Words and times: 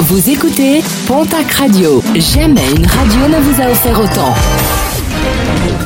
Vous 0.00 0.28
écoutez 0.28 0.82
Pontac 1.06 1.50
Radio. 1.52 2.02
Jamais 2.16 2.68
une 2.76 2.84
radio 2.86 3.28
ne 3.28 3.40
vous 3.40 3.62
a 3.62 3.70
offert 3.70 3.98
autant. 4.00 4.34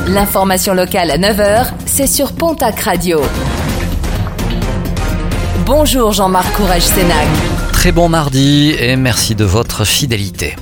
L'information 0.07 0.73
locale 0.73 1.11
à 1.11 1.17
9h, 1.17 1.67
c'est 1.85 2.07
sur 2.07 2.33
Pontac 2.33 2.79
Radio. 2.79 3.21
Bonjour 5.65 6.11
Jean-Marc 6.11 6.51
Courage 6.53 6.81
Sénac. 6.81 7.27
Très 7.71 7.91
bon 7.91 8.09
mardi 8.09 8.73
et 8.79 8.95
merci 8.95 9.35
de 9.35 9.45
votre 9.45 9.85
fidélité 9.85 10.55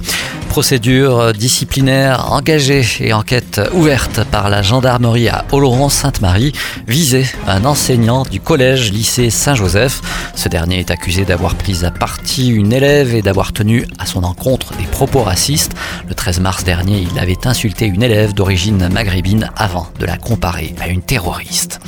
procédure 0.58 1.34
disciplinaire 1.34 2.32
engagée 2.32 2.84
et 3.02 3.14
enquête 3.14 3.62
ouverte 3.74 4.24
par 4.24 4.50
la 4.50 4.64
gendarmerie 4.64 5.30
à 5.30 5.46
Oloron-Sainte-Marie 5.52 6.52
visait 6.88 7.28
un 7.46 7.64
enseignant 7.64 8.24
du 8.24 8.42
collège 8.42 8.92
lycée 8.92 9.30
Saint-Joseph. 9.30 10.02
Ce 10.34 10.50
dernier 10.50 10.80
est 10.80 10.90
accusé 10.90 11.26
d'avoir 11.26 11.54
pris 11.54 11.86
à 11.86 11.92
partie 11.92 12.48
une 12.48 12.74
élève 12.74 13.14
et 13.14 13.22
d'avoir 13.22 13.54
tenu 13.54 13.86
à 14.00 14.08
son 14.08 14.24
encontre 14.24 14.74
des 14.78 14.86
propos 14.86 15.22
racistes. 15.22 15.74
Le 16.08 16.16
13 16.16 16.40
mars 16.40 16.64
dernier, 16.64 17.06
il 17.08 17.20
avait 17.20 17.46
insulté 17.46 17.86
une 17.86 18.02
élève 18.02 18.34
d'origine 18.34 18.90
maghrébine 18.92 19.52
avant 19.58 19.88
de 20.00 20.08
la 20.08 20.18
comparer 20.18 20.74
à 20.82 20.88
une 20.88 21.04
terroriste. 21.04 21.80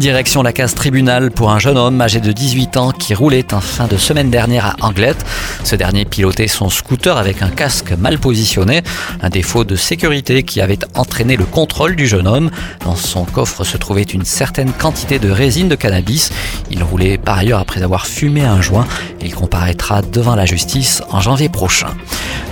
Direction 0.00 0.42
la 0.42 0.54
case 0.54 0.74
tribunal 0.74 1.30
pour 1.30 1.50
un 1.50 1.58
jeune 1.58 1.76
homme 1.76 2.00
âgé 2.00 2.20
de 2.20 2.32
18 2.32 2.78
ans 2.78 2.90
qui 2.90 3.12
roulait 3.12 3.52
en 3.52 3.60
fin 3.60 3.86
de 3.86 3.98
semaine 3.98 4.30
dernière 4.30 4.64
à 4.64 4.76
Anglette. 4.80 5.26
Ce 5.62 5.76
dernier 5.76 6.06
pilotait 6.06 6.48
son 6.48 6.70
scooter 6.70 7.18
avec 7.18 7.42
un 7.42 7.50
casque 7.50 7.92
mal 7.92 8.18
positionné, 8.18 8.80
un 9.20 9.28
défaut 9.28 9.64
de 9.64 9.76
sécurité 9.76 10.42
qui 10.42 10.62
avait 10.62 10.78
entraîné 10.94 11.36
le 11.36 11.44
contrôle 11.44 11.96
du 11.96 12.06
jeune 12.06 12.26
homme. 12.26 12.50
Dans 12.82 12.96
son 12.96 13.26
coffre 13.26 13.62
se 13.62 13.76
trouvait 13.76 14.00
une 14.00 14.24
certaine 14.24 14.72
quantité 14.72 15.18
de 15.18 15.30
résine 15.30 15.68
de 15.68 15.74
cannabis. 15.74 16.32
Il 16.70 16.82
roulait 16.82 17.18
par 17.18 17.36
ailleurs 17.36 17.60
après 17.60 17.82
avoir 17.82 18.06
fumé 18.06 18.40
un 18.40 18.62
joint. 18.62 18.86
Il 19.20 19.34
comparaîtra 19.34 20.00
devant 20.00 20.34
la 20.34 20.46
justice 20.46 21.02
en 21.10 21.20
janvier 21.20 21.50
prochain. 21.50 21.88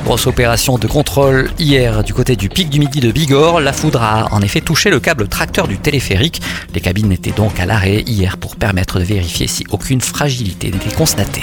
Grosse 0.09 0.27
opération 0.27 0.78
de 0.78 0.87
contrôle 0.87 1.51
hier 1.59 2.03
du 2.03 2.14
côté 2.14 2.34
du 2.34 2.48
pic 2.48 2.70
du 2.70 2.81
midi 2.81 3.01
de 3.01 3.12
Bigorre. 3.12 3.61
La 3.61 3.75
foudre 3.75 4.03
a 4.03 4.33
en 4.33 4.41
effet 4.41 4.62
touché 4.62 4.89
le 4.89 5.01
câble 5.01 5.28
tracteur 5.28 5.69
du 5.69 5.77
téléphérique. 5.77 6.41
Les 6.73 6.81
cabines 6.81 7.12
étaient 7.12 7.31
donc 7.31 7.61
à 7.61 7.67
l'arrêt 7.67 8.01
hier 8.06 8.39
pour 8.39 8.56
permettre 8.56 9.01
de 9.01 9.05
vérifier 9.05 9.47
si 9.48 9.67
aucune 9.70 10.01
fragilité 10.01 10.70
n'était 10.70 10.97
constatée. 10.97 11.42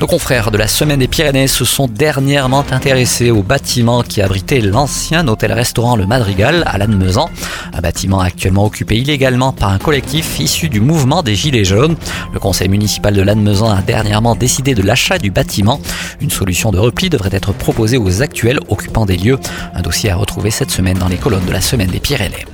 Nos 0.00 0.06
confrères 0.06 0.52
de 0.52 0.58
la 0.58 0.68
Semaine 0.68 1.00
des 1.00 1.08
Pyrénées 1.08 1.48
se 1.48 1.64
sont 1.64 1.88
dernièrement 1.88 2.64
intéressés 2.70 3.32
au 3.32 3.42
bâtiment 3.42 4.04
qui 4.04 4.22
abritait 4.22 4.60
l'ancien 4.60 5.26
hôtel-restaurant 5.26 5.96
Le 5.96 6.06
Madrigal 6.06 6.62
à 6.66 6.78
Lannemezan. 6.78 7.28
Un 7.72 7.80
bâtiment 7.80 8.20
actuellement 8.20 8.64
occupé 8.64 8.96
illégalement 8.96 9.52
par 9.52 9.70
un 9.70 9.78
collectif 9.78 10.38
issu 10.38 10.68
du 10.68 10.80
mouvement 10.80 11.24
des 11.24 11.34
Gilets 11.34 11.64
jaunes. 11.64 11.96
Le 12.32 12.38
conseil 12.38 12.68
municipal 12.68 13.12
de 13.12 13.22
Lannemezan 13.22 13.70
a 13.70 13.82
dernièrement 13.82 14.36
décidé 14.36 14.76
de 14.76 14.82
l'achat 14.82 15.18
du 15.18 15.32
bâtiment. 15.32 15.80
Une 16.20 16.30
solution 16.30 16.70
de 16.70 16.78
repli 16.78 17.10
devrait 17.10 17.30
être 17.32 17.52
proposée 17.52 17.98
aux 17.98 18.22
actuels 18.22 18.60
occupants 18.68 19.04
des 19.04 19.16
lieux. 19.16 19.40
Un 19.74 19.82
dossier 19.82 20.10
à 20.10 20.16
retrouver 20.16 20.52
cette 20.52 20.70
semaine 20.70 20.98
dans 20.98 21.08
les 21.08 21.16
colonnes 21.16 21.46
de 21.46 21.52
la 21.52 21.60
Semaine 21.60 21.90
des 21.90 21.98
Pyrénées. 22.00 22.46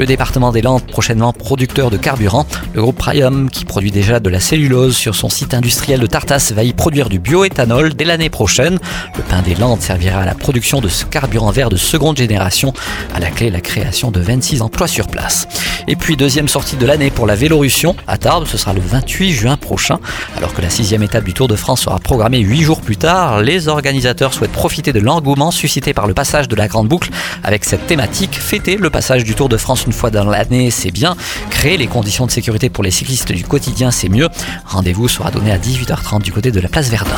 Le 0.00 0.06
département 0.06 0.50
des 0.50 0.62
Landes, 0.62 0.86
prochainement 0.86 1.34
producteur 1.34 1.90
de 1.90 1.98
carburant, 1.98 2.46
le 2.72 2.80
groupe 2.80 2.96
Priam, 2.96 3.50
qui 3.50 3.66
produit 3.66 3.90
déjà 3.90 4.18
de 4.18 4.30
la 4.30 4.40
cellulose 4.40 4.96
sur 4.96 5.14
son 5.14 5.28
site 5.28 5.52
industriel 5.52 6.00
de 6.00 6.06
Tartas, 6.06 6.52
va 6.56 6.64
y 6.64 6.72
produire 6.72 7.10
du 7.10 7.18
bioéthanol 7.18 7.92
dès 7.92 8.06
l'année 8.06 8.30
prochaine. 8.30 8.78
Le 9.18 9.22
pain 9.22 9.42
des 9.42 9.54
Landes 9.54 9.82
servira 9.82 10.22
à 10.22 10.24
la 10.24 10.34
production 10.34 10.80
de 10.80 10.88
ce 10.88 11.04
carburant 11.04 11.50
vert 11.50 11.68
de 11.68 11.76
seconde 11.76 12.16
génération. 12.16 12.72
À 13.14 13.20
la 13.20 13.28
clé, 13.28 13.50
la 13.50 13.60
création 13.60 14.10
de 14.10 14.20
26 14.20 14.62
emplois 14.62 14.88
sur 14.88 15.06
place. 15.06 15.46
Et 15.86 15.96
puis, 15.96 16.16
deuxième 16.16 16.48
sortie 16.48 16.76
de 16.76 16.86
l'année 16.86 17.10
pour 17.10 17.26
la 17.26 17.34
Vélorussion 17.34 17.94
à 18.06 18.16
Tarbes, 18.16 18.46
ce 18.46 18.56
sera 18.56 18.72
le 18.72 18.80
28 18.80 19.32
juin 19.32 19.58
prochain. 19.58 19.98
Alors 20.34 20.54
que 20.54 20.62
la 20.62 20.70
sixième 20.70 21.02
étape 21.02 21.24
du 21.24 21.34
Tour 21.34 21.46
de 21.46 21.56
France 21.56 21.82
sera 21.82 21.98
programmée 21.98 22.38
huit 22.38 22.62
jours 22.62 22.80
plus 22.80 22.96
tard, 22.96 23.42
les 23.42 23.68
organisateurs 23.68 24.32
souhaitent 24.32 24.50
profiter 24.50 24.94
de 24.94 25.00
l'engouement 25.00 25.50
suscité 25.50 25.92
par 25.92 26.06
le 26.06 26.14
passage 26.14 26.48
de 26.48 26.56
la 26.56 26.68
Grande 26.68 26.88
Boucle 26.88 27.10
avec 27.42 27.66
cette 27.66 27.86
thématique, 27.86 28.36
fêter 28.36 28.78
le 28.78 28.88
passage 28.88 29.24
du 29.24 29.34
Tour 29.34 29.50
de 29.50 29.58
France 29.58 29.89
une 29.90 29.96
fois 29.96 30.10
dans 30.12 30.24
l'année, 30.24 30.70
c'est 30.70 30.92
bien. 30.92 31.16
Créer 31.50 31.76
les 31.76 31.88
conditions 31.88 32.24
de 32.24 32.30
sécurité 32.30 32.70
pour 32.70 32.84
les 32.84 32.92
cyclistes 32.92 33.32
du 33.32 33.42
quotidien, 33.42 33.90
c'est 33.90 34.08
mieux. 34.08 34.28
Rendez-vous 34.64 35.08
sera 35.08 35.32
donné 35.32 35.50
à 35.50 35.58
18h30 35.58 36.22
du 36.22 36.30
côté 36.32 36.52
de 36.52 36.60
la 36.60 36.68
place 36.68 36.88
Verdun. 36.90 37.16